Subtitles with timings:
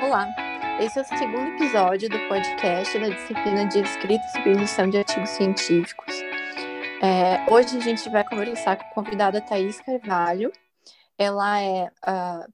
[0.00, 0.32] Olá,
[0.80, 5.30] esse é o segundo episódio do podcast da disciplina de Escrita e Submissão de Artigos
[5.30, 6.14] Científicos.
[7.02, 10.52] É, hoje a gente vai conversar com a convidada Thais Carvalho.
[11.18, 11.90] Ela é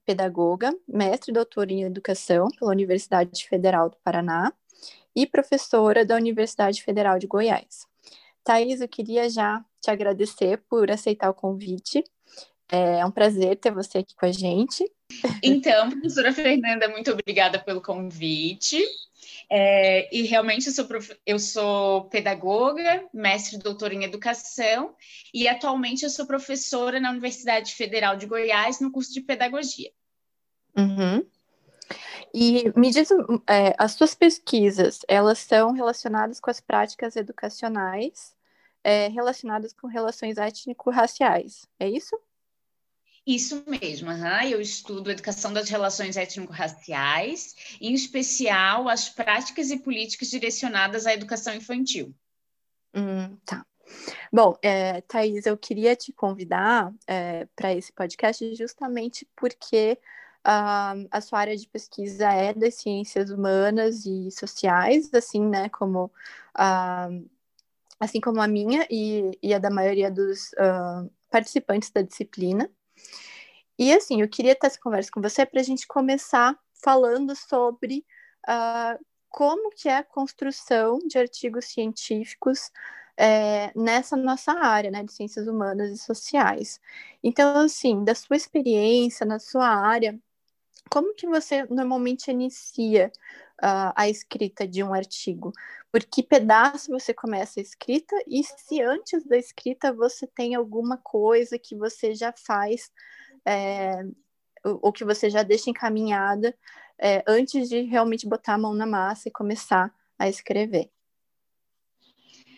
[0.05, 4.51] pedagoga, mestre e doutora em Educação pela Universidade Federal do Paraná
[5.15, 7.85] e professora da Universidade Federal de Goiás.
[8.43, 12.03] Thais, eu queria já te agradecer por aceitar o convite.
[12.69, 14.83] É um prazer ter você aqui com a gente.
[15.41, 18.83] Então, professora Fernanda, muito obrigada pelo convite.
[19.49, 21.15] É, e realmente eu sou, prof...
[21.25, 24.95] eu sou pedagoga, mestre e doutora em educação,
[25.33, 29.91] e atualmente eu sou professora na Universidade Federal de Goiás no curso de pedagogia.
[30.75, 31.23] Uhum.
[32.33, 33.09] E me diz,
[33.47, 38.35] é, as suas pesquisas, elas são relacionadas com as práticas educacionais
[38.83, 42.19] é, relacionadas com relações étnico-raciais, é isso?
[43.25, 44.41] Isso mesmo, uhum.
[44.43, 51.55] eu estudo educação das relações étnico-raciais, em especial as práticas e políticas direcionadas à educação
[51.55, 52.13] infantil.
[52.93, 53.65] Hum, tá.
[54.31, 55.03] Bom, é,
[55.45, 59.97] eu queria te convidar é, para esse podcast justamente porque
[60.45, 66.05] uh, a sua área de pesquisa é das ciências humanas e sociais, assim, né, como,
[66.57, 67.29] uh,
[67.99, 72.69] assim como a minha e, e a da maioria dos uh, participantes da disciplina.
[73.77, 78.05] E assim, eu queria ter essa conversa com você para a gente começar falando sobre
[78.47, 82.71] uh, como que é a construção de artigos científicos
[83.17, 86.79] é, nessa nossa área, né, de ciências humanas e sociais.
[87.23, 90.17] Então, assim, da sua experiência na sua área,
[90.89, 93.11] como que você normalmente inicia
[93.63, 95.51] uh, a escrita de um artigo?
[95.91, 98.15] Por que pedaço você começa a escrita?
[98.27, 102.91] E se antes da escrita você tem alguma coisa que você já faz
[103.45, 104.03] é,
[104.63, 106.55] o, que você já deixa encaminhada
[106.99, 110.89] é, antes de realmente botar a mão na massa e começar a escrever.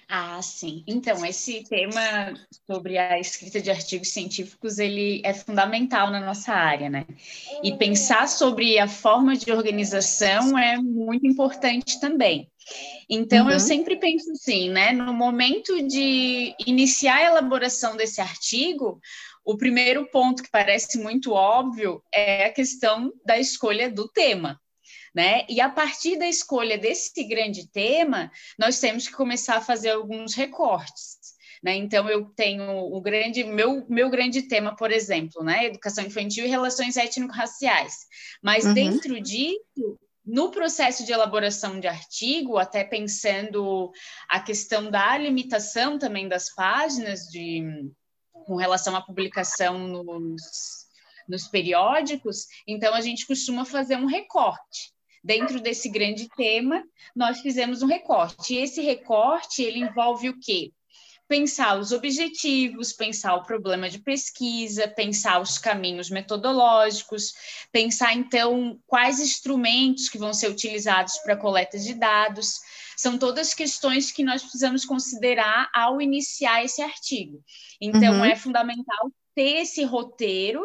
[0.10, 0.86] Ah, sim.
[0.88, 2.34] Então, esse tema
[2.66, 7.06] sobre a escrita de artigos científicos, ele é fundamental na nossa área, né?
[7.62, 12.50] E pensar sobre a forma de organização é muito importante também.
[13.10, 13.52] Então, uhum.
[13.52, 14.94] eu sempre penso assim, né?
[14.94, 19.02] No momento de iniciar a elaboração desse artigo,
[19.48, 24.60] o primeiro ponto que parece muito óbvio é a questão da escolha do tema.
[25.16, 25.46] Né?
[25.48, 30.36] E a partir da escolha desse grande tema, nós temos que começar a fazer alguns
[30.36, 31.18] recortes.
[31.64, 31.76] Né?
[31.76, 35.66] Então, eu tenho o grande, meu, meu grande tema, por exemplo, né?
[35.66, 37.94] educação infantil e relações étnico-raciais.
[38.44, 38.74] Mas uhum.
[38.74, 43.92] dentro disso, no processo de elaboração de artigo, até pensando
[44.28, 47.64] a questão da limitação também das páginas de
[48.46, 50.42] com relação à publicação nos,
[51.28, 54.94] nos periódicos, então a gente costuma fazer um recorte.
[55.24, 56.84] Dentro desse grande tema,
[57.16, 58.54] nós fizemos um recorte.
[58.54, 60.72] E esse recorte, ele envolve o quê?
[61.28, 67.34] pensar os objetivos, pensar o problema de pesquisa, pensar os caminhos metodológicos,
[67.72, 72.60] pensar então quais instrumentos que vão ser utilizados para coleta de dados.
[72.98, 77.44] São todas questões que nós precisamos considerar ao iniciar esse artigo.
[77.80, 78.26] Então, uhum.
[78.26, 80.64] é fundamental ter esse roteiro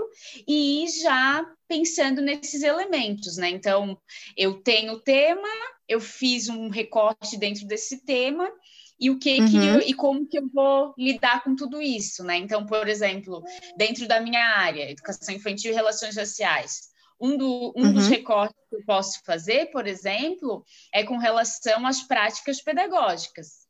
[0.48, 3.50] e ir já pensando nesses elementos, né?
[3.50, 3.98] Então,
[4.34, 5.48] eu tenho o tema,
[5.87, 8.50] eu fiz um recorte dentro desse tema
[8.99, 9.50] e o que, uhum.
[9.50, 12.38] que eu, e como que eu vou lidar com tudo isso, né?
[12.38, 13.43] Então, por exemplo,
[13.76, 16.92] dentro da minha área, educação infantil e relações raciais,
[17.22, 17.93] um, do, um uhum.
[17.93, 23.62] dos recortes que eu posso fazer, por exemplo, é com relação às práticas pedagógicas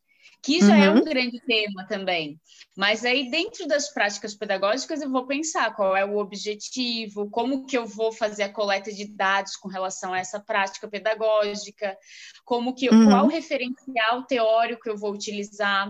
[0.42, 0.82] que já uhum.
[0.82, 1.04] é um uhum.
[1.04, 2.40] grande tema também.
[2.76, 7.78] Mas aí, dentro das práticas pedagógicas, eu vou pensar qual é o objetivo, como que
[7.78, 11.96] eu vou fazer a coleta de dados com relação a essa prática pedagógica,
[12.44, 13.08] como que uhum.
[13.08, 15.88] qual referencial teórico eu vou utilizar,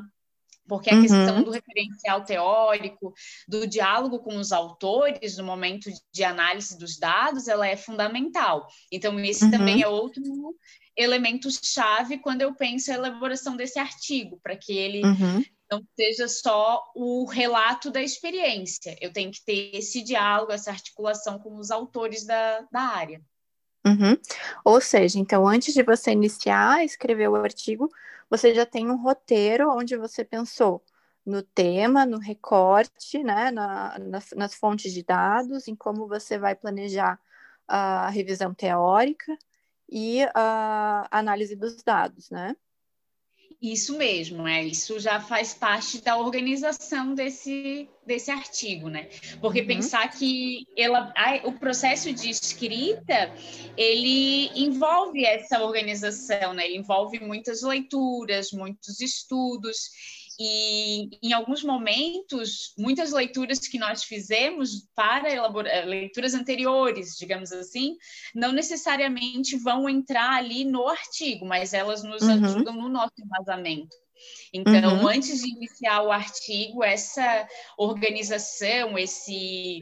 [0.67, 1.03] porque a uhum.
[1.03, 3.13] questão do referencial teórico,
[3.49, 8.67] do diálogo com os autores no momento de análise dos dados, ela é fundamental.
[8.91, 9.51] Então, esse uhum.
[9.51, 10.23] também é outro
[10.97, 15.45] elemento-chave quando eu penso a elaboração desse artigo, para que ele uhum.
[15.71, 18.97] não seja só o relato da experiência.
[19.01, 23.23] Eu tenho que ter esse diálogo, essa articulação com os autores da, da área.
[23.85, 24.17] Uhum.
[24.65, 27.89] Ou seja, então, antes de você iniciar a escrever o artigo,
[28.31, 30.83] você já tem um roteiro onde você pensou
[31.27, 36.55] no tema, no recorte, né, na, nas, nas fontes de dados, em como você vai
[36.55, 37.19] planejar
[37.69, 39.37] a revisão teórica,
[39.89, 42.57] e a análise dos dados, né?
[43.63, 44.65] Isso mesmo, é.
[44.65, 49.09] Isso já faz parte da organização desse, desse artigo, né?
[49.41, 49.67] Porque uhum.
[49.69, 53.33] pensar que ela, a, o processo de escrita
[53.77, 56.67] ele envolve essa organização, né?
[56.67, 59.91] Ele envolve muitas leituras, muitos estudos
[60.39, 67.97] e em alguns momentos, muitas leituras que nós fizemos para elaborar leituras anteriores, digamos assim,
[68.35, 72.45] não necessariamente vão entrar ali no artigo, mas elas nos uhum.
[72.45, 73.97] ajudam no nosso embasamento.
[74.53, 75.09] Então, uhum.
[75.09, 77.47] antes de iniciar o artigo, essa
[77.77, 79.81] organização, esse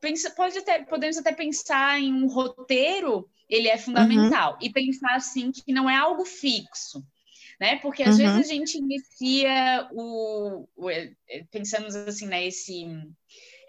[0.00, 4.52] pensa, pode até, podemos até pensar em um roteiro, ele é fundamental.
[4.54, 4.58] Uhum.
[4.62, 7.04] E pensar assim que não é algo fixo
[7.60, 7.76] né?
[7.76, 8.24] Porque às uhum.
[8.24, 11.12] vezes a gente inicia o, o, é,
[11.50, 12.86] pensamos assim, né, esse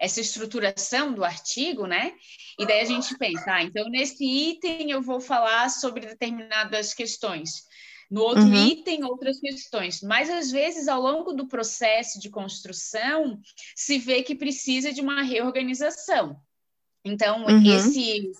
[0.00, 2.12] essa estruturação do artigo, né?
[2.56, 7.66] E daí a gente pensa, ah, então nesse item eu vou falar sobre determinadas questões.
[8.10, 8.54] No outro uhum.
[8.54, 10.00] item, outras questões.
[10.00, 13.38] Mas, às vezes, ao longo do processo de construção,
[13.76, 16.40] se vê que precisa de uma reorganização.
[17.04, 17.62] Então, uhum.
[17.70, 18.30] esse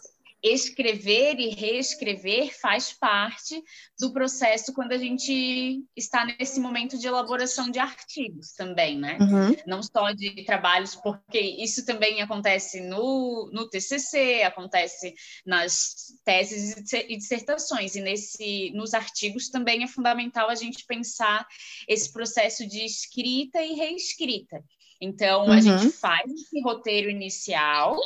[0.43, 3.62] escrever e reescrever faz parte
[3.99, 9.19] do processo quando a gente está nesse momento de elaboração de artigos também, né?
[9.20, 9.56] Uhum.
[9.67, 15.14] Não só de trabalhos, porque isso também acontece no, no TCC, acontece
[15.44, 21.46] nas teses e dissertações, e nesse, nos artigos também é fundamental a gente pensar
[21.88, 24.62] esse processo de escrita e reescrita.
[25.00, 25.52] Então, uhum.
[25.52, 27.96] a gente faz esse roteiro inicial,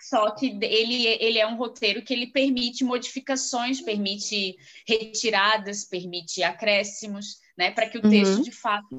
[0.00, 4.56] só que ele, ele é um roteiro que ele permite modificações, permite
[4.86, 8.42] retiradas, permite acréscimos, né, para que o texto uhum.
[8.42, 8.96] de fato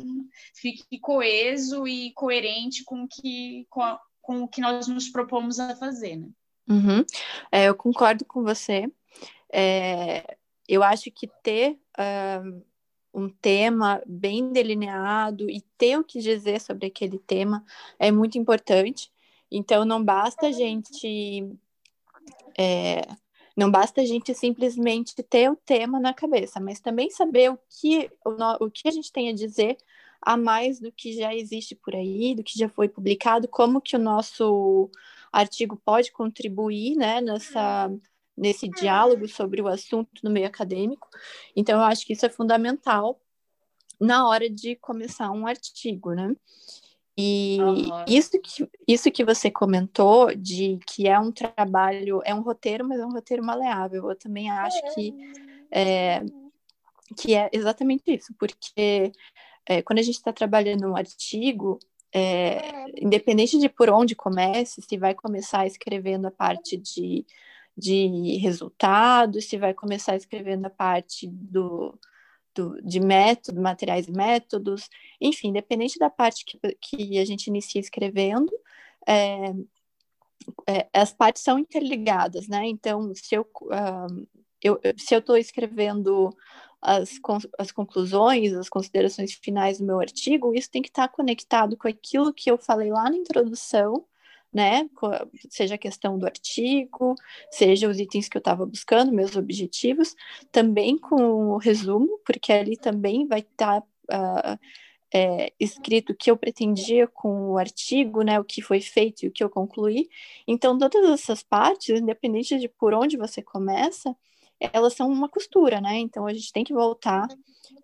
[0.54, 5.76] fique coeso e coerente com, que, com, a, com o que nós nos propomos a
[5.76, 6.18] fazer.
[6.18, 6.30] Né?
[6.70, 7.04] Uhum.
[7.52, 8.88] É, eu concordo com você.
[9.52, 12.64] É, eu acho que ter uh,
[13.14, 17.64] um tema bem delineado e ter o que dizer sobre aquele tema
[18.00, 19.12] é muito importante.
[19.52, 21.50] Então, não basta a gente.
[22.58, 23.02] É,
[23.56, 28.10] não basta a gente simplesmente ter o tema na cabeça, mas também saber o que,
[28.26, 29.78] o, o que a gente tem a dizer
[30.22, 33.96] a mais do que já existe por aí, do que já foi publicado, como que
[33.96, 34.90] o nosso
[35.32, 37.92] artigo pode contribuir né, nessa,
[38.38, 41.08] nesse diálogo sobre o assunto no meio acadêmico.
[41.56, 43.20] Então, eu acho que isso é fundamental
[44.00, 46.36] na hora de começar um artigo, né?
[47.18, 48.06] E uhum.
[48.08, 53.00] isso, que, isso que você comentou de que é um trabalho, é um roteiro, mas
[53.00, 54.10] é um roteiro maleável.
[54.10, 55.14] Eu também acho que
[55.70, 56.24] é,
[57.18, 59.12] que é exatamente isso, porque
[59.68, 61.78] é, quando a gente está trabalhando um artigo,
[62.14, 67.26] é, independente de por onde comece, se vai começar escrevendo a parte de,
[67.78, 71.98] de resultados, se vai começar escrevendo a parte do,
[72.54, 74.90] do, de método, materiais e métodos,
[75.20, 78.52] enfim, independente da parte que, que a gente inicia escrevendo,
[79.08, 79.54] é,
[80.68, 82.66] é, as partes são interligadas, né?
[82.66, 83.48] Então, se eu,
[84.62, 86.36] eu se eu estou escrevendo
[86.82, 87.20] as,
[87.58, 92.34] as conclusões, as considerações finais do meu artigo, isso tem que estar conectado com aquilo
[92.34, 94.06] que eu falei lá na introdução,
[94.54, 94.90] né?
[95.50, 97.16] Seja a questão do artigo,
[97.50, 100.16] seja os itens que eu estava buscando, meus objetivos,
[100.52, 104.60] também com o resumo, porque ali também vai estar tá, uh,
[105.14, 108.40] é, escrito o que eu pretendia com o artigo, né?
[108.40, 110.10] O que foi feito e o que eu concluí.
[110.48, 114.16] Então, todas essas partes, independente de por onde você começa,
[114.74, 115.98] elas são uma costura, né?
[115.98, 117.28] Então a gente tem que voltar.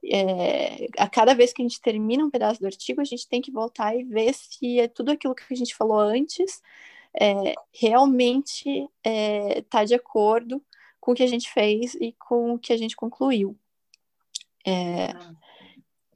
[0.06, 3.42] É, a cada vez que a gente termina um pedaço do artigo, a gente tem
[3.42, 6.62] que voltar e ver se é tudo aquilo que a gente falou antes
[7.20, 10.64] é, realmente está é, de acordo
[11.00, 13.58] com o que a gente fez e com o que a gente concluiu.
[14.66, 15.14] É,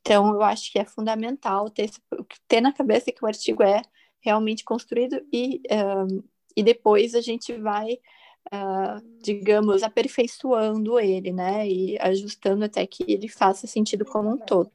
[0.01, 1.89] então, eu acho que é fundamental ter,
[2.47, 3.81] ter na cabeça que o artigo é
[4.19, 6.23] realmente construído e, um,
[6.55, 7.99] e depois a gente vai
[8.53, 11.67] uh, digamos, aperfeiçoando ele, né?
[11.67, 14.71] E ajustando até que ele faça sentido como um todo.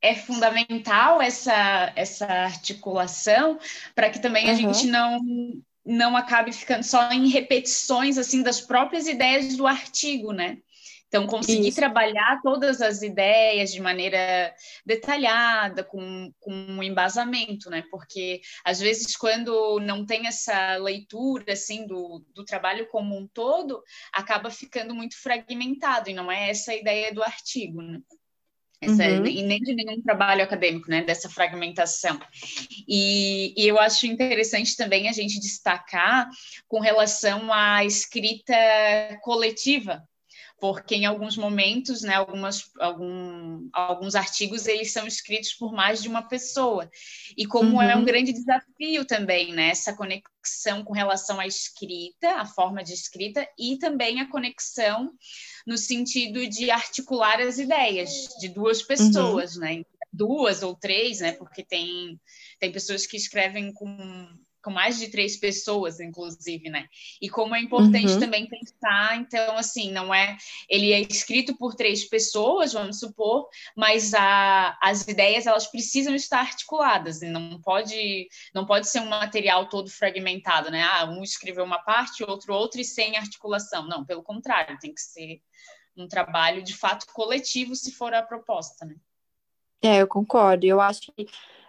[0.00, 3.58] É fundamental essa, essa articulação
[3.94, 4.58] para que também a uhum.
[4.58, 5.20] gente não
[5.88, 10.58] não acabe ficando só em repetições assim das próprias ideias do artigo, né?
[11.08, 11.76] Então, conseguir Isso.
[11.76, 14.52] trabalhar todas as ideias de maneira
[14.84, 17.84] detalhada, com, com um embasamento, né?
[17.90, 23.82] Porque, às vezes, quando não tem essa leitura, assim, do, do trabalho como um todo,
[24.12, 28.00] acaba ficando muito fragmentado, e não é essa a ideia do artigo, né?
[28.80, 29.26] Essa, uhum.
[29.26, 31.02] E nem de nenhum trabalho acadêmico, né?
[31.02, 32.20] Dessa fragmentação.
[32.86, 36.28] E, e, eu acho interessante também a gente destacar
[36.68, 38.54] com relação à escrita
[39.22, 40.06] coletiva,
[40.58, 46.08] porque em alguns momentos, né, algumas, algum, alguns artigos eles são escritos por mais de
[46.08, 46.90] uma pessoa.
[47.36, 47.82] E como uhum.
[47.82, 48.04] é um uhum.
[48.04, 53.76] grande desafio também, né, essa conexão com relação à escrita, a forma de escrita, e
[53.78, 55.12] também a conexão
[55.66, 58.86] no sentido de articular as ideias de duas uhum.
[58.86, 59.60] pessoas, uhum.
[59.62, 59.82] né?
[60.12, 61.32] Duas ou três, né?
[61.32, 62.18] Porque tem,
[62.58, 64.26] tem pessoas que escrevem com
[64.66, 66.88] com mais de três pessoas, inclusive, né?
[67.22, 68.18] E como é importante uhum.
[68.18, 70.36] também pensar, então, assim, não é.
[70.68, 76.40] Ele é escrito por três pessoas, vamos supor, mas a, as ideias elas precisam estar
[76.40, 80.82] articuladas, e não pode, não pode ser um material todo fragmentado, né?
[80.82, 83.86] Ah, um escreveu uma parte, outro outra e sem articulação.
[83.86, 85.40] Não, pelo contrário, tem que ser
[85.96, 88.96] um trabalho de fato coletivo, se for a proposta, né?
[89.80, 90.66] É, eu concordo.
[90.66, 91.22] Eu acho que.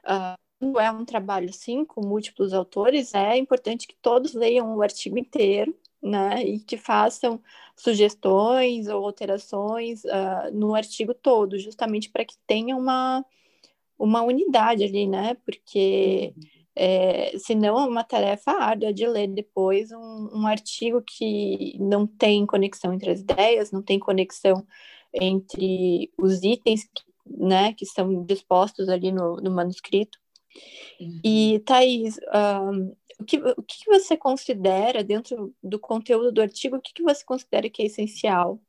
[0.04, 4.82] Uh quando é um trabalho assim, com múltiplos autores, é importante que todos leiam o
[4.82, 7.42] artigo inteiro, né, e que façam
[7.76, 13.26] sugestões ou alterações uh, no artigo todo, justamente para que tenha uma,
[13.98, 16.34] uma unidade ali, né, porque
[16.76, 22.46] é, senão é uma tarefa árdua de ler depois um, um artigo que não tem
[22.46, 24.66] conexão entre as ideias, não tem conexão
[25.14, 30.20] entre os itens que, né, que são dispostos ali no, no manuscrito.
[31.00, 31.22] Uhum.
[31.24, 36.82] E, Thaís, um, o, que, o que você considera, dentro do conteúdo do artigo, o
[36.82, 38.62] que, que você considera que é essencial?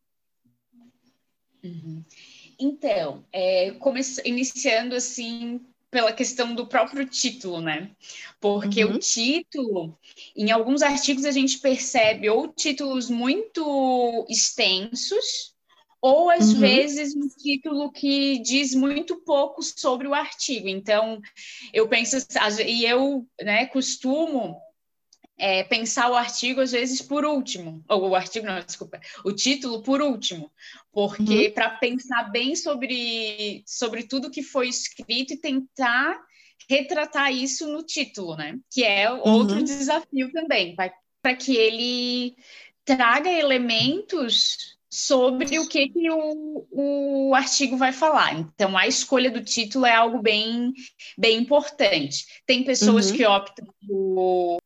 [1.62, 2.04] Uhum.
[2.59, 3.73] Então, é,
[4.25, 7.90] iniciando assim pela questão do próprio título, né?
[8.40, 8.97] Porque uhum.
[8.97, 9.99] o título,
[10.37, 15.54] em alguns artigos a gente percebe ou títulos muito extensos,
[16.00, 16.61] ou às uhum.
[16.61, 20.69] vezes um título que diz muito pouco sobre o artigo.
[20.69, 21.21] Então,
[21.73, 22.17] eu penso,
[22.64, 24.57] e eu né, costumo
[25.37, 29.83] é, pensar o artigo às vezes por último, ou o artigo não, desculpa, o título
[29.83, 30.50] por último,
[30.93, 31.52] porque uhum.
[31.52, 36.21] para pensar bem sobre, sobre tudo que foi escrito e tentar
[36.69, 38.59] retratar isso no título, né?
[38.71, 39.64] Que é outro uhum.
[39.64, 42.37] desafio também, para que ele
[42.85, 48.38] traga elementos sobre o que, que o, o artigo vai falar.
[48.38, 50.73] Então, a escolha do título é algo bem,
[51.16, 52.25] bem importante.
[52.47, 53.16] Tem pessoas uhum.
[53.16, 54.59] que optam por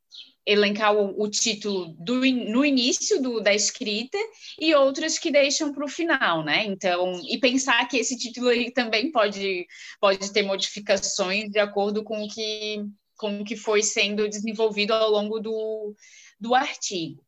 [0.45, 4.19] elencar o, o título do, no início do, da escrita
[4.61, 6.65] e outras que deixam para o final, né?
[6.67, 9.67] Então, e pensar que esse título aí também pode,
[10.01, 12.85] pode ter modificações de acordo com o que,
[13.17, 15.95] com o que foi sendo desenvolvido ao longo do,
[16.41, 17.25] do artigo.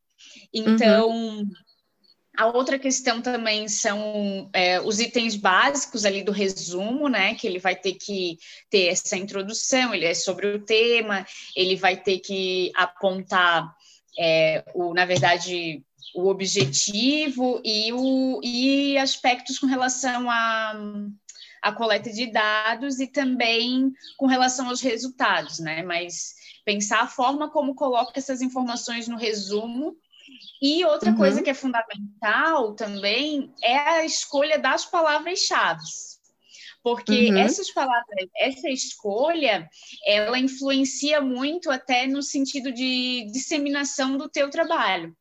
[0.53, 1.43] Então, uhum.
[2.37, 7.35] A outra questão também são é, os itens básicos ali do resumo, né?
[7.35, 8.37] Que ele vai ter que
[8.69, 11.25] ter essa introdução, ele é sobre o tema,
[11.55, 13.73] ele vai ter que apontar,
[14.19, 15.83] é, o, na verdade,
[16.15, 20.73] o objetivo e, o, e aspectos com relação a
[21.65, 25.81] a coleta de dados e também com relação aos resultados, né?
[25.81, 29.97] Mas pensar a forma como coloca essas informações no resumo
[30.61, 31.17] e outra uhum.
[31.17, 35.83] coisa que é fundamental também é a escolha das palavras-chave.
[36.83, 37.37] Porque uhum.
[37.37, 39.67] essas palavras, essa escolha,
[40.05, 45.15] ela influencia muito até no sentido de disseminação do teu trabalho.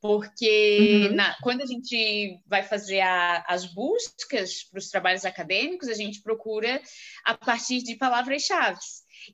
[0.00, 1.14] Porque uhum.
[1.14, 6.22] na, quando a gente vai fazer a, as buscas para os trabalhos acadêmicos, a gente
[6.22, 6.80] procura
[7.24, 8.78] a partir de palavras-chave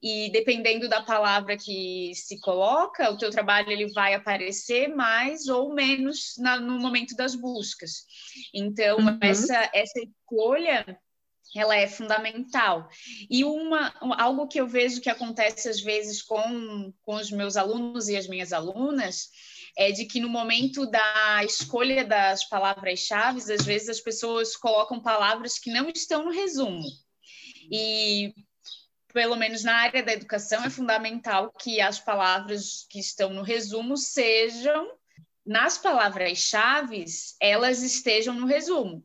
[0.02, 5.72] e dependendo da palavra que se coloca, o teu trabalho ele vai aparecer mais ou
[5.72, 8.04] menos na, no momento das buscas.
[8.52, 9.18] Então, uhum.
[9.20, 10.98] essa, essa escolha
[11.54, 12.88] ela é fundamental.
[13.30, 18.08] E uma, algo que eu vejo que acontece às vezes com, com os meus alunos
[18.08, 19.30] e as minhas alunas
[19.76, 25.58] é de que no momento da escolha das palavras-chave, às vezes as pessoas colocam palavras
[25.58, 26.82] que não estão no resumo.
[27.70, 28.32] E
[29.12, 33.96] pelo menos na área da educação, é fundamental que as palavras que estão no resumo
[33.96, 34.90] sejam,
[35.44, 37.04] nas palavras-chave,
[37.40, 39.02] elas estejam no resumo.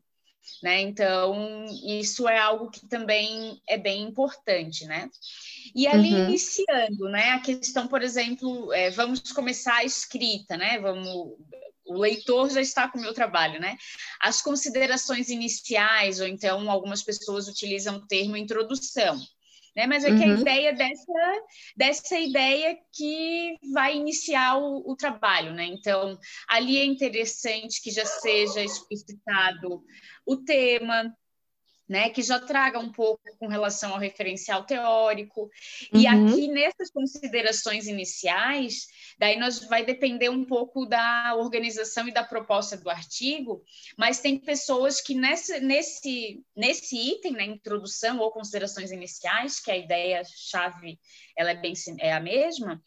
[0.62, 0.80] Né?
[0.80, 5.10] Então, isso é algo que também é bem importante, né?
[5.74, 6.28] E ali uhum.
[6.28, 7.30] iniciando, né?
[7.30, 10.78] A questão, por exemplo, é, vamos começar a escrita, né?
[10.78, 11.08] Vamos,
[11.86, 13.76] o leitor já está com o meu trabalho, né?
[14.20, 19.20] As considerações iniciais, ou então algumas pessoas utilizam o termo introdução
[19.74, 19.86] né?
[19.86, 20.18] Mas é uhum.
[20.18, 20.40] que a uhum.
[20.40, 21.42] ideia dessa,
[21.76, 25.64] dessa ideia que vai iniciar o, o, trabalho, né?
[25.64, 29.82] Então, ali é interessante que já seja explicitado
[30.26, 31.12] o tema,
[31.92, 35.42] né, que já traga um pouco com relação ao referencial teórico.
[35.92, 36.00] Uhum.
[36.00, 38.86] E aqui nessas considerações iniciais,
[39.18, 43.62] daí nós vai depender um pouco da organização e da proposta do artigo,
[43.98, 49.70] mas tem pessoas que nesse nesse nesse item, na né, introdução ou considerações iniciais, que
[49.70, 50.98] a ideia chave
[51.36, 52.82] ela é bem é a mesma,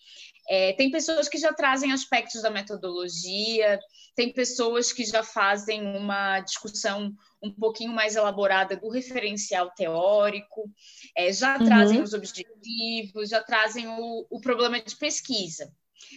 [0.49, 3.79] é, tem pessoas que já trazem aspectos da metodologia,
[4.15, 7.13] tem pessoas que já fazem uma discussão
[7.45, 10.69] um pouquinho mais elaborada do referencial teórico,
[11.15, 11.65] é, já uhum.
[11.65, 15.71] trazem os objetivos, já trazem o, o problema de pesquisa.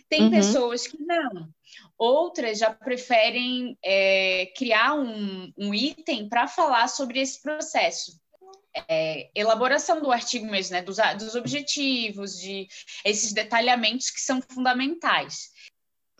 [0.08, 0.30] Tem uhum.
[0.30, 1.48] pessoas que não.
[1.96, 8.12] Outras já preferem é, criar um, um item para falar sobre esse processo
[8.88, 12.68] é, elaboração do artigo mesmo, né, dos, dos objetivos, de
[13.04, 15.50] esses detalhamentos que são fundamentais.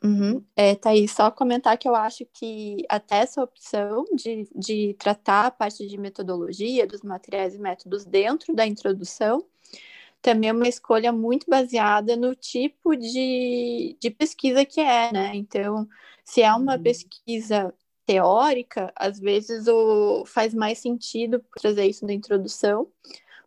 [0.02, 0.44] Uhum.
[0.54, 5.50] É, Thaís, só comentar que eu acho que até essa opção de, de tratar a
[5.50, 9.44] parte de metodologia, dos materiais e métodos dentro da introdução,
[10.22, 15.32] também é uma escolha muito baseada no tipo de, de pesquisa que é, né?
[15.34, 15.88] Então,
[16.24, 16.82] se é uma uhum.
[16.82, 17.74] pesquisa
[18.06, 22.88] teórica, às vezes o, faz mais sentido trazer isso na introdução,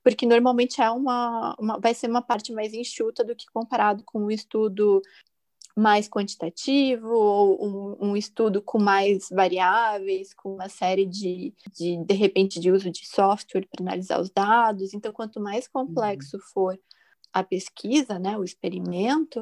[0.04, 4.20] porque normalmente é uma, uma, vai ser uma parte mais enxuta do que comparado com
[4.26, 5.02] um estudo
[5.76, 12.14] mais quantitativo ou um, um, estudo com mais variáveis, com uma série de, de, de
[12.14, 14.94] repente, de uso de software para analisar os dados.
[14.94, 16.44] Então, quanto mais complexo uhum.
[16.54, 16.80] for
[17.34, 19.40] a pesquisa, né, o experimento,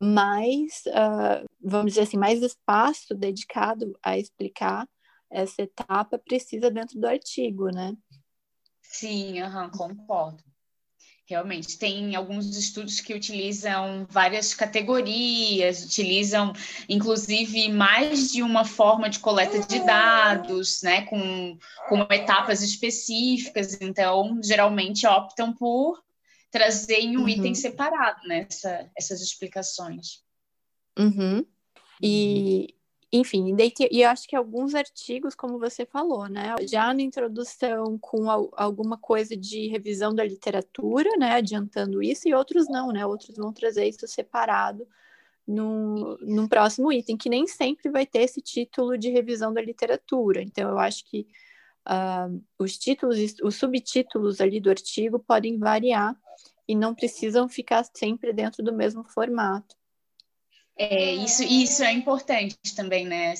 [0.00, 4.88] mais, uh, vamos dizer assim, mais espaço dedicado a explicar
[5.30, 7.96] essa etapa precisa dentro do artigo, né?
[8.82, 10.42] Sim, uhum, concordo.
[11.28, 16.54] Realmente, tem alguns estudos que utilizam várias categorias, utilizam,
[16.88, 24.40] inclusive, mais de uma forma de coleta de dados, né, com, com etapas específicas, então,
[24.42, 26.02] geralmente optam por
[26.50, 27.28] trazer em um uhum.
[27.28, 28.46] item separado, né?
[28.48, 30.22] Essa, essas explicações.
[30.98, 31.44] Uhum.
[32.02, 32.74] E,
[33.10, 33.56] enfim,
[33.90, 36.54] e eu acho que alguns artigos, como você falou, né?
[36.68, 41.32] Já na introdução com alguma coisa de revisão da literatura, né?
[41.32, 43.06] Adiantando isso, e outros não, né?
[43.06, 44.86] Outros vão trazer isso separado
[45.46, 50.42] no, num próximo item, que nem sempre vai ter esse título de revisão da literatura.
[50.42, 51.26] Então, eu acho que
[51.88, 56.14] uh, os títulos, os subtítulos ali do artigo podem variar
[56.68, 59.77] e não precisam ficar sempre dentro do mesmo formato.
[60.80, 63.34] É, isso, isso é importante também, né?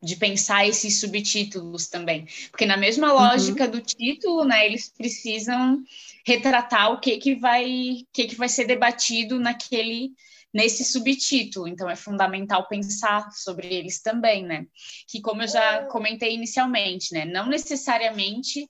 [0.00, 2.26] de pensar esses subtítulos também.
[2.52, 3.18] Porque na mesma uhum.
[3.18, 3.70] lógica uhum.
[3.72, 5.82] do título, né, eles precisam
[6.24, 10.12] retratar o que, que vai que, que vai ser debatido naquele
[10.54, 11.66] nesse subtítulo.
[11.66, 14.64] Então é fundamental pensar sobre eles também, né?
[15.08, 18.68] Que como eu já comentei inicialmente, né, não necessariamente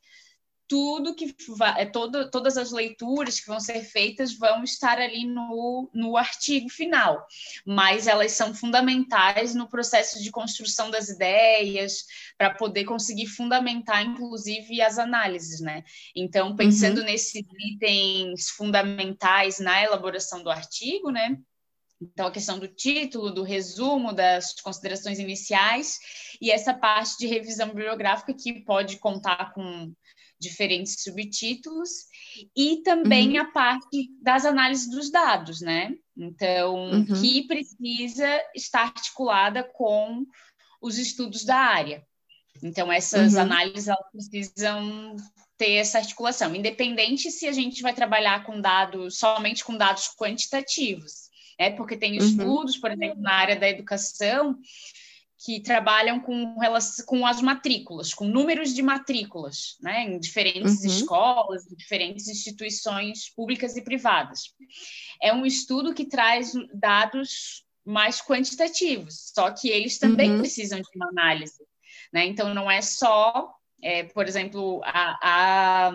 [0.68, 5.26] tudo que vai, é todo, todas as leituras que vão ser feitas vão estar ali
[5.26, 7.26] no, no artigo final,
[7.66, 12.04] mas elas são fundamentais no processo de construção das ideias,
[12.36, 15.82] para poder conseguir fundamentar, inclusive, as análises, né?
[16.14, 17.04] Então, pensando uhum.
[17.04, 21.36] nesses itens fundamentais na elaboração do artigo, né?
[22.00, 25.98] Então, a questão do título, do resumo, das considerações iniciais
[26.40, 29.92] e essa parte de revisão bibliográfica que pode contar com
[30.40, 31.90] diferentes subtítulos,
[32.56, 33.42] e também uhum.
[33.42, 35.92] a parte das análises dos dados, né?
[36.16, 37.04] Então, uhum.
[37.04, 40.24] que precisa estar articulada com
[40.80, 42.04] os estudos da área.
[42.62, 43.40] Então, essas uhum.
[43.40, 45.16] análises precisam
[45.56, 51.28] ter essa articulação, independente se a gente vai trabalhar com dados, somente com dados quantitativos,
[51.58, 51.70] né?
[51.70, 52.24] Porque tem uhum.
[52.24, 54.56] estudos, por exemplo, na área da educação,
[55.38, 56.56] que trabalham com,
[57.06, 60.86] com as matrículas, com números de matrículas, né, em diferentes uhum.
[60.86, 64.54] escolas, em diferentes instituições públicas e privadas.
[65.22, 70.38] É um estudo que traz dados mais quantitativos, só que eles também uhum.
[70.38, 71.64] precisam de uma análise.
[72.12, 72.26] Né?
[72.26, 75.92] Então, não é só, é, por exemplo, a, a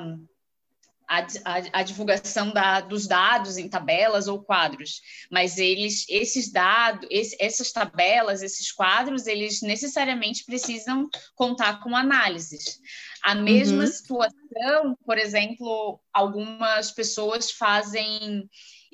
[1.08, 7.08] a, a, a divulgação da, dos dados em tabelas ou quadros, mas eles, esses dados,
[7.12, 12.80] esse, essas tabelas, esses quadros, eles necessariamente precisam contar com análises.
[13.24, 13.92] A mesma uhum.
[13.92, 18.50] situação, por exemplo, algumas pessoas fazem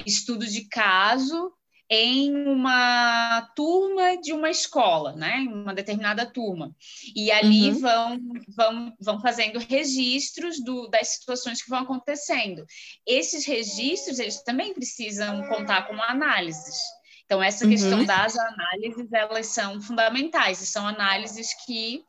[0.06, 1.52] estudo de caso
[1.90, 5.40] em uma turma de uma escola, né?
[5.52, 6.76] Uma determinada turma.
[7.16, 7.80] E ali uhum.
[7.80, 8.20] vão,
[8.56, 12.64] vão, vão fazendo registros do, das situações que vão acontecendo.
[13.08, 16.78] Esses registros, eles também precisam contar com análises.
[17.26, 17.70] Então, essa uhum.
[17.70, 22.04] questão das análises, elas são fundamentais, e são análises que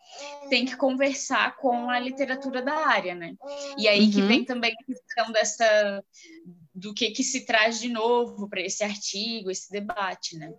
[0.48, 3.34] tem que conversar com a literatura da área, né?
[3.76, 4.10] E aí uhum.
[4.10, 6.02] que vem também a questão dessa
[6.80, 10.52] do que, que se traz de novo para esse artigo, esse debate, né?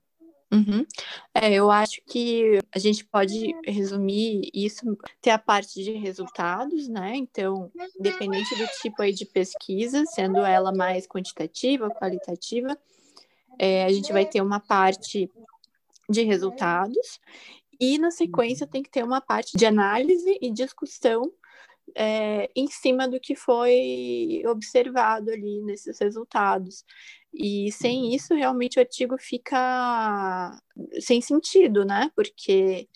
[0.54, 0.86] Uhum.
[1.34, 7.16] É, eu acho que a gente pode resumir isso, ter a parte de resultados, né?
[7.16, 12.78] Então, independente do tipo aí de pesquisa, sendo ela mais quantitativa, qualitativa,
[13.58, 15.32] é, a gente vai ter uma parte
[16.10, 17.20] de resultados
[17.80, 21.32] e na sequência tem que ter uma parte de análise e discussão
[21.96, 26.86] é, em cima do que foi observado ali nesses resultados.
[27.34, 28.12] E sem uhum.
[28.14, 30.60] isso, realmente o artigo fica
[31.00, 32.12] sem sentido, né?
[32.16, 32.90] Porque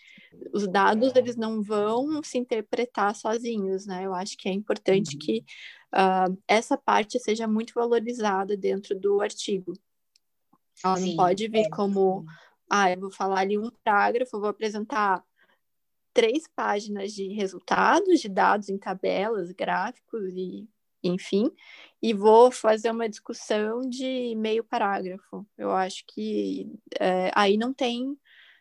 [0.53, 4.05] os dados eles não vão se interpretar sozinhos, né?
[4.05, 5.19] Eu acho que é importante uhum.
[5.19, 5.45] que
[5.93, 9.73] uh, essa parte seja muito valorizada dentro do artigo.
[10.83, 11.69] Ela não pode vir é.
[11.69, 12.25] como,
[12.69, 15.23] ah, eu vou falar ali um parágrafo, vou apresentar
[16.15, 20.65] três páginas de resultados, de dados em tabelas, gráficos e
[21.03, 21.51] enfim,
[22.01, 25.45] e vou fazer uma discussão de meio parágrafo.
[25.55, 26.67] Eu acho que
[26.99, 28.17] é, aí não tem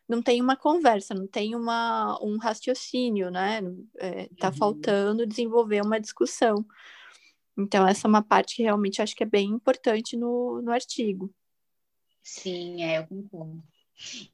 [0.07, 3.63] não tem uma conversa, não tem uma, um raciocínio, né?
[4.31, 4.57] Está é, uhum.
[4.59, 6.67] faltando desenvolver uma discussão.
[7.57, 11.33] Então, essa é uma parte que realmente acho que é bem importante no, no artigo.
[12.23, 13.63] Sim, é, eu concordo.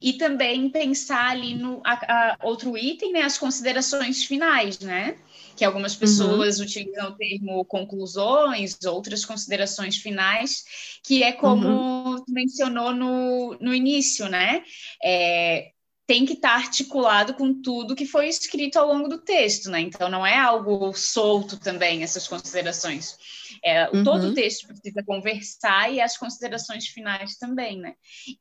[0.01, 5.17] E também pensar ali no a, a, outro item, né, as considerações finais, né?
[5.55, 6.65] Que algumas pessoas uhum.
[6.65, 10.63] utilizam o termo conclusões, outras considerações finais,
[11.03, 12.23] que é como uhum.
[12.27, 14.63] mencionou no, no início, né?
[15.03, 15.71] É,
[16.11, 19.79] tem que estar articulado com tudo que foi escrito ao longo do texto, né?
[19.79, 23.15] Então não é algo solto também essas considerações.
[23.63, 24.03] É, uhum.
[24.03, 27.93] Todo o texto precisa conversar e as considerações finais também, né?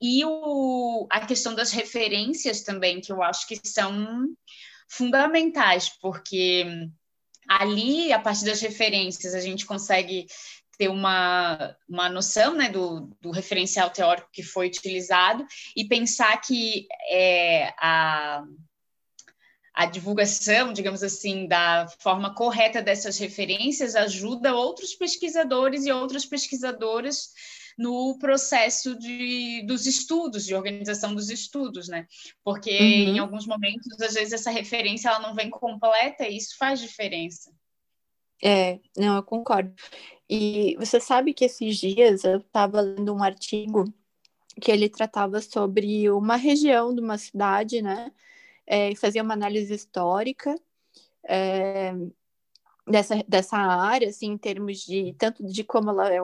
[0.03, 4.27] E o, a questão das referências também, que eu acho que são
[4.89, 6.67] fundamentais, porque
[7.49, 10.27] ali, a partir das referências, a gente consegue
[10.81, 16.87] ter uma, uma noção né, do, do referencial teórico que foi utilizado e pensar que
[17.11, 18.43] é, a,
[19.75, 27.29] a divulgação, digamos assim, da forma correta dessas referências ajuda outros pesquisadores e outras pesquisadoras
[27.77, 32.07] no processo de, dos estudos, de organização dos estudos, né?
[32.43, 33.17] Porque uhum.
[33.17, 37.53] em alguns momentos, às vezes, essa referência ela não vem completa e isso faz diferença.
[38.43, 39.73] É, não, eu concordo.
[40.29, 43.85] E você sabe que esses dias eu estava lendo um artigo
[44.61, 48.13] que ele tratava sobre uma região de uma cidade, né?
[48.71, 50.55] é, fazia uma análise histórica
[51.29, 51.93] é,
[52.87, 56.19] dessa, dessa área, assim, em termos de tanto de como ela é,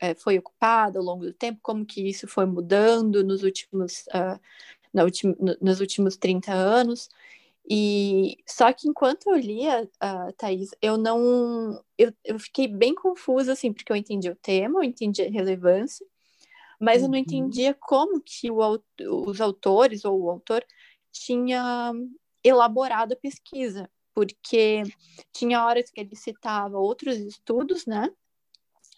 [0.00, 4.38] é, foi ocupada ao longo do tempo, como que isso foi mudando nos últimos, uh,
[4.92, 7.08] na ultim, no, nos últimos 30 anos.
[7.68, 11.82] E só que enquanto eu lia, uh, Thaís, eu não.
[11.98, 16.06] Eu, eu fiquei bem confusa, assim, porque eu entendi o tema, eu entendi a relevância,
[16.80, 17.04] mas uhum.
[17.04, 17.22] eu não uhum.
[17.22, 18.80] entendia como que o,
[19.26, 20.64] os autores ou o autor
[21.10, 21.92] tinha
[22.44, 24.84] elaborado a pesquisa, porque
[25.32, 28.12] tinha horas que ele citava outros estudos, né?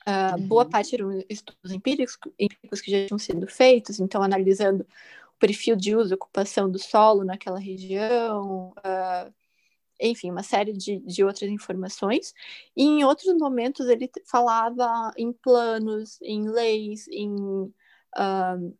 [0.06, 0.46] Uh, uhum.
[0.46, 4.86] Boa parte eram estudos empíricos, empíricos que já tinham sido feitos, então analisando
[5.38, 9.34] perfil de uso ocupação do solo naquela região, uh,
[10.00, 12.32] enfim, uma série de, de outras informações.
[12.76, 18.78] E em outros momentos ele falava em planos, em leis, em uh,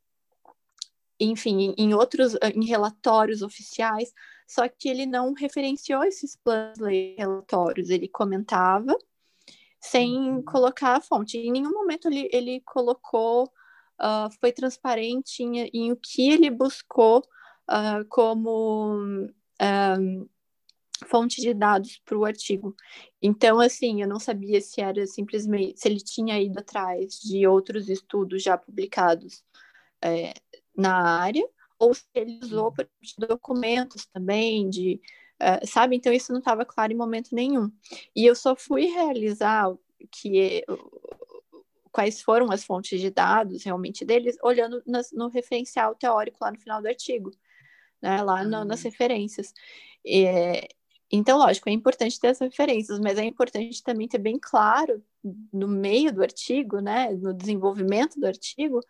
[1.21, 4.13] enfim, em outros, eh, em relatórios oficiais,
[4.47, 8.97] só que ele não referenciou esses planos e relatórios, ele comentava
[9.81, 10.43] sem uhum.
[10.43, 11.39] colocar a fonte.
[11.39, 13.51] Em nenhum momento ele, ele colocou,
[14.01, 17.19] uh, foi transparente em, em, o que ele buscou
[17.69, 19.29] uh, como um,
[19.61, 19.97] ah,
[21.07, 22.75] fonte de dados para o artigo.
[23.23, 27.89] Então, assim, eu não sabia se era simplesmente, se ele tinha ido atrás de outros
[27.89, 29.45] estudos já publicados
[30.03, 30.33] é,
[30.77, 31.47] na área,
[31.79, 33.27] ou se ele usou uhum.
[33.29, 35.01] documentos também, de,
[35.41, 35.97] uh, sabe?
[35.97, 37.71] Então isso não estava claro em momento nenhum.
[38.15, 39.73] E eu só fui realizar
[40.11, 40.65] que
[41.93, 46.59] quais foram as fontes de dados realmente deles, olhando nas, no referencial teórico lá no
[46.59, 47.31] final do artigo,
[48.01, 48.23] né?
[48.23, 48.91] Lá no, nas uhum.
[48.91, 49.53] referências.
[50.05, 50.25] E,
[51.11, 55.03] então, lógico, é importante ter as referências, mas é importante também ter bem claro
[55.53, 58.81] no meio do artigo, né, no desenvolvimento do artigo,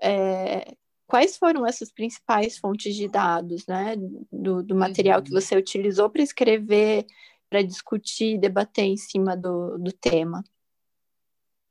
[0.00, 0.74] é,
[1.06, 3.96] quais foram essas principais fontes de dados, né,
[4.32, 5.24] do, do material uhum.
[5.24, 7.06] que você utilizou para escrever,
[7.50, 10.42] para discutir, debater em cima do, do tema?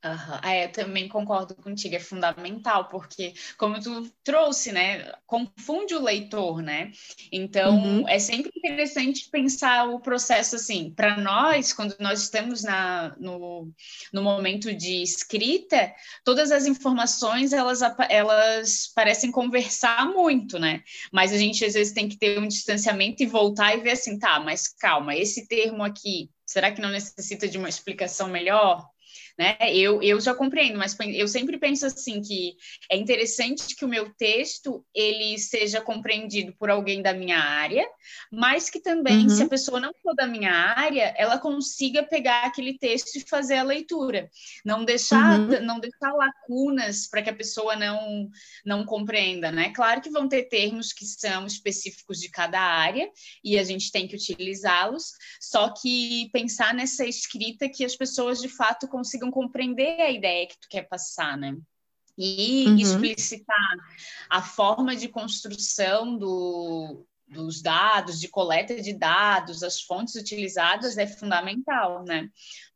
[0.04, 0.48] Uhum.
[0.48, 6.62] É, eu também concordo contigo, é fundamental, porque como tu trouxe, né, confunde o leitor,
[6.62, 6.92] né?
[7.32, 8.08] Então, uhum.
[8.08, 10.92] é sempre interessante pensar o processo assim.
[10.94, 13.72] Para nós, quando nós estamos na, no,
[14.12, 15.92] no momento de escrita,
[16.24, 20.80] todas as informações, elas, elas parecem conversar muito, né?
[21.12, 24.16] Mas a gente, às vezes, tem que ter um distanciamento e voltar e ver assim,
[24.16, 28.88] tá, mas calma, esse termo aqui, será que não necessita de uma explicação melhor?
[29.38, 29.56] Né?
[29.72, 32.56] Eu, eu já compreendo, mas eu sempre penso assim que
[32.90, 37.86] é interessante que o meu texto ele seja compreendido por alguém da minha área,
[38.32, 39.28] mas que também, uhum.
[39.28, 43.58] se a pessoa não for da minha área, ela consiga pegar aquele texto e fazer
[43.58, 44.28] a leitura.
[44.64, 45.62] Não deixar, uhum.
[45.64, 48.28] não deixar lacunas para que a pessoa não,
[48.66, 49.70] não compreenda, né?
[49.70, 53.08] Claro que vão ter termos que são específicos de cada área
[53.44, 58.48] e a gente tem que utilizá-los, só que pensar nessa escrita que as pessoas de
[58.48, 61.56] fato consigam compreender a ideia que tu quer passar, né?
[62.16, 62.76] E uhum.
[62.76, 63.74] explicitar
[64.28, 71.06] a forma de construção do, dos dados, de coleta de dados, as fontes utilizadas é
[71.06, 72.28] fundamental, né?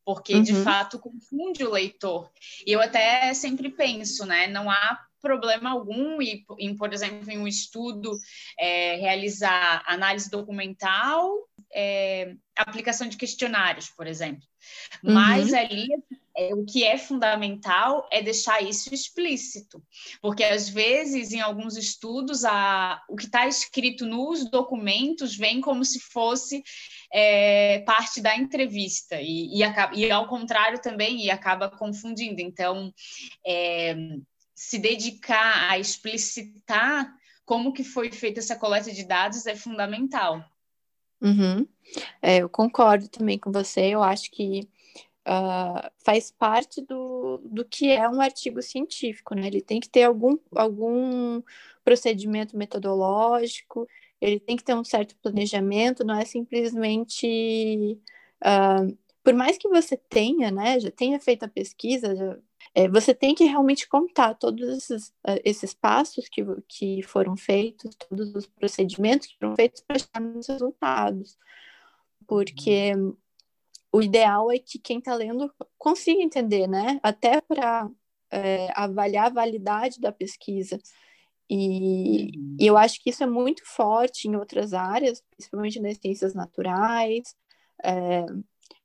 [0.05, 0.43] Porque uhum.
[0.43, 2.31] de fato confunde o leitor.
[2.67, 4.47] E eu até sempre penso, né?
[4.47, 8.13] Não há problema algum em, em por exemplo, em um estudo
[8.59, 11.33] é, realizar análise documental,
[11.75, 14.47] é, aplicação de questionários, por exemplo.
[15.03, 15.59] Mas uhum.
[15.59, 15.89] ali
[16.37, 19.83] é, o que é fundamental é deixar isso explícito,
[20.21, 25.85] porque às vezes em alguns estudos a, o que está escrito nos documentos vem como
[25.85, 26.63] se fosse
[27.13, 32.41] é, parte da entrevista e, e, acaba, e, ao contrário também e acaba confundindo.
[32.41, 32.93] Então
[33.47, 33.95] é,
[34.63, 37.13] se dedicar a explicitar
[37.45, 40.41] como que foi feita essa coleta de dados é fundamental.
[41.21, 41.67] Uhum.
[42.23, 43.81] É, eu concordo também com você.
[43.89, 44.69] Eu acho que
[45.27, 49.49] uh, faz parte do, do que é um artigo científico, né?
[49.49, 51.43] Ele tem que ter algum, algum
[51.85, 53.89] procedimento metodológico,
[54.21, 57.99] ele tem que ter um certo planejamento, não é simplesmente.
[58.41, 62.39] Uh, por mais que você tenha, né, já tenha feito a pesquisa, já,
[62.75, 67.95] é, você tem que realmente contar todos esses, uh, esses passos que, que foram feitos,
[67.95, 71.37] todos os procedimentos que foram feitos para chegar nos resultados.
[72.27, 72.93] Porque
[73.93, 76.99] o ideal é que quem está lendo consiga entender, né?
[77.03, 77.91] Até para
[78.31, 80.79] é, avaliar a validade da pesquisa.
[81.51, 82.57] E, uhum.
[82.59, 87.37] e, eu acho que isso é muito forte em outras áreas, principalmente nas ciências naturais,
[87.85, 88.25] é,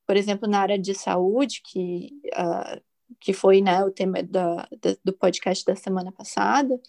[0.06, 2.82] por exemplo, na área de saúde, que, uh,
[3.20, 6.80] que foi né, o tema da, da, do podcast da semana passada.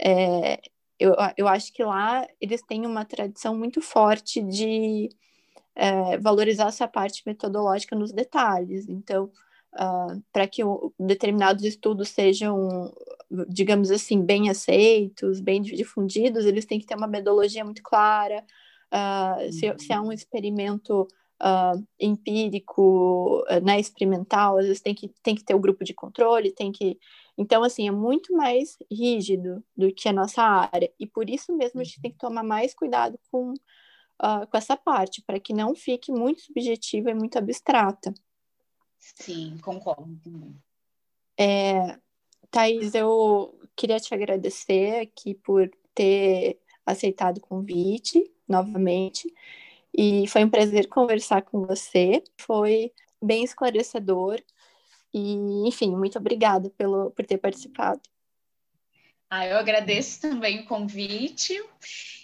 [0.00, 0.60] É,
[0.98, 5.08] eu, eu acho que lá eles têm uma tradição muito forte de
[5.74, 8.88] é, valorizar essa parte metodológica nos detalhes.
[8.88, 9.30] Então,
[9.74, 12.92] uh, para que o, determinados estudos sejam,
[13.48, 18.44] digamos assim, bem aceitos, bem difundidos, eles têm que ter uma metodologia muito clara.
[18.92, 21.06] Uh, se, se há um experimento
[21.42, 25.94] uh, empírico, né, experimental, às vezes tem que, tem que ter o um grupo de
[25.94, 26.98] controle, tem que.
[27.36, 30.92] Então, assim, é muito mais rígido do que a nossa área.
[30.98, 33.54] E por isso mesmo a gente tem que tomar mais cuidado com
[34.22, 38.12] uh, com essa parte, para que não fique muito subjetiva e muito abstrata.
[38.98, 40.56] Sim, concordo também.
[41.38, 41.98] É,
[42.50, 49.32] Thaís, eu queria te agradecer aqui por ter aceitado o convite novamente.
[50.00, 52.22] E foi um prazer conversar com você.
[52.36, 54.40] Foi bem esclarecedor.
[55.12, 58.00] E, enfim, muito obrigada pelo, por ter participado.
[59.28, 61.52] Ah, eu agradeço também o convite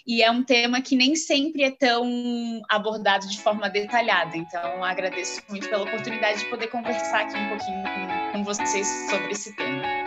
[0.07, 4.37] e é um tema que nem sempre é tão abordado de forma detalhada.
[4.37, 9.33] Então, agradeço muito pela oportunidade de poder conversar aqui um pouquinho com, com vocês sobre
[9.33, 10.04] esse tema.